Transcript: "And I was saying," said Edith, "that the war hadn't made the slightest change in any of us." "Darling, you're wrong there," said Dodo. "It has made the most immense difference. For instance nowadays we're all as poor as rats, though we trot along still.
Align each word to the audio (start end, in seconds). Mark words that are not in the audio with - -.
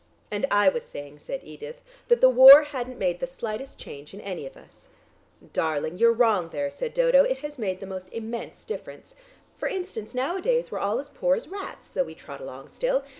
"And 0.31 0.47
I 0.49 0.67
was 0.67 0.81
saying," 0.81 1.19
said 1.19 1.41
Edith, 1.43 1.79
"that 2.07 2.21
the 2.21 2.29
war 2.31 2.63
hadn't 2.63 2.97
made 2.97 3.19
the 3.19 3.27
slightest 3.27 3.77
change 3.77 4.15
in 4.15 4.21
any 4.21 4.47
of 4.47 4.57
us." 4.57 4.87
"Darling, 5.53 5.99
you're 5.99 6.11
wrong 6.11 6.49
there," 6.49 6.71
said 6.71 6.95
Dodo. 6.95 7.21
"It 7.23 7.41
has 7.41 7.59
made 7.59 7.79
the 7.81 7.85
most 7.85 8.09
immense 8.11 8.63
difference. 8.65 9.13
For 9.59 9.67
instance 9.67 10.15
nowadays 10.15 10.71
we're 10.71 10.79
all 10.79 10.97
as 10.97 11.09
poor 11.09 11.35
as 11.35 11.49
rats, 11.49 11.91
though 11.91 12.03
we 12.05 12.15
trot 12.15 12.41
along 12.41 12.69
still. 12.69 13.03